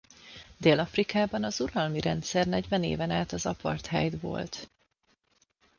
[0.57, 4.69] Dél-Afrikában az uralmi rendszer negyven éven át az apartheid volt.